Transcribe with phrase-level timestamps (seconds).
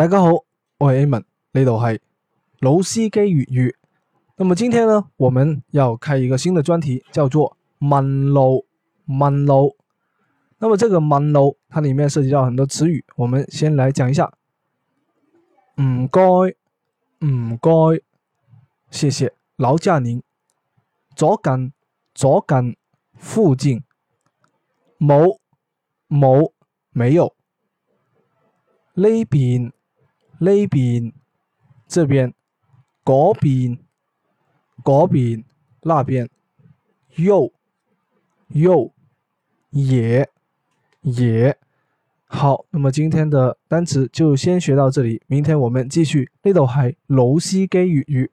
[0.00, 0.30] 大家好，
[0.78, 2.00] 我系 A 文，呢度系
[2.60, 3.76] 老司机粤语。
[4.38, 8.64] 那么今天呢，我们要开一个新的专题，叫做问路”。
[9.04, 9.76] 问路。
[10.56, 14.24] 那么这个问路”它里面涉及到很多词语，我们先来讲一下。
[15.82, 16.22] 唔该，
[17.26, 17.68] 唔该，
[18.90, 19.30] 谢谢。
[19.56, 20.22] 劳驾您。
[21.14, 21.74] 左近，
[22.14, 22.74] 左近，
[23.16, 23.84] 附近。
[24.98, 25.36] 冇
[26.08, 26.52] 冇，
[26.90, 27.36] 没有。
[28.94, 29.70] 呢边。
[30.42, 31.12] 呢边，
[31.86, 32.32] 这边，
[33.04, 33.78] 嗰边，
[34.82, 35.44] 嗰边，
[35.82, 36.30] 那边，
[37.16, 37.52] 又，
[38.48, 38.90] 又，
[39.68, 40.30] 也，
[41.02, 41.54] 也，
[42.24, 46.30] 好，那么今天的单词就先学到这里，明天我们继续。
[46.42, 48.30] 呢度系老司机粤语。